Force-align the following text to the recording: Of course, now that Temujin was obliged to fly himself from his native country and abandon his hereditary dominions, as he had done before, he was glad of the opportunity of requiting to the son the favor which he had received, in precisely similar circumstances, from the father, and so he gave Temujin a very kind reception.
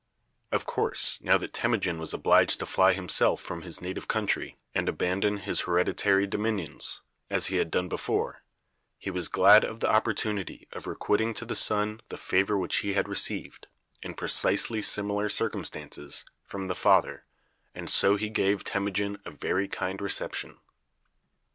Of 0.51 0.65
course, 0.65 1.21
now 1.21 1.37
that 1.37 1.53
Temujin 1.53 1.99
was 1.99 2.11
obliged 2.11 2.57
to 2.57 2.65
fly 2.65 2.93
himself 2.93 3.39
from 3.39 3.61
his 3.61 3.81
native 3.81 4.07
country 4.07 4.57
and 4.73 4.89
abandon 4.89 5.37
his 5.37 5.59
hereditary 5.59 6.25
dominions, 6.25 7.01
as 7.29 7.45
he 7.53 7.57
had 7.57 7.69
done 7.69 7.87
before, 7.87 8.41
he 8.97 9.11
was 9.11 9.27
glad 9.27 9.63
of 9.63 9.79
the 9.79 9.91
opportunity 9.91 10.67
of 10.71 10.87
requiting 10.87 11.35
to 11.35 11.45
the 11.45 11.55
son 11.55 12.01
the 12.09 12.17
favor 12.17 12.57
which 12.57 12.77
he 12.77 12.93
had 12.93 13.07
received, 13.07 13.67
in 14.01 14.15
precisely 14.15 14.81
similar 14.81 15.29
circumstances, 15.29 16.25
from 16.45 16.65
the 16.65 16.73
father, 16.73 17.23
and 17.75 17.87
so 17.87 18.15
he 18.15 18.29
gave 18.29 18.63
Temujin 18.63 19.19
a 19.23 19.29
very 19.29 19.67
kind 19.67 20.01
reception. 20.01 20.57